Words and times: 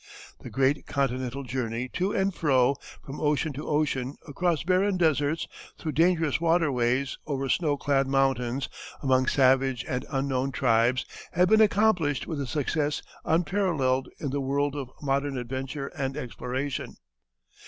The 0.39 0.49
great 0.49 0.87
continental 0.87 1.43
journey 1.43 1.87
to 1.89 2.11
and 2.11 2.33
fro, 2.33 2.75
from 3.05 3.21
ocean 3.21 3.53
to 3.53 3.67
ocean, 3.67 4.15
across 4.27 4.63
barren 4.63 4.97
deserts, 4.97 5.47
through 5.77 5.91
dangerous 5.91 6.41
waterways, 6.41 7.19
over 7.27 7.47
snow 7.47 7.77
clad 7.77 8.07
mountains, 8.07 8.67
among 9.03 9.27
savage 9.27 9.85
and 9.87 10.03
unknown 10.09 10.53
tribes, 10.53 11.05
had 11.33 11.49
been 11.49 11.61
accomplished 11.61 12.25
with 12.25 12.41
a 12.41 12.47
success 12.47 13.03
unparalleled 13.25 14.09
in 14.17 14.31
the 14.31 14.41
world 14.41 14.75
of 14.75 14.89
modern 15.03 15.37
adventure 15.37 15.89
and 15.95 16.17
exploration. 16.17 16.97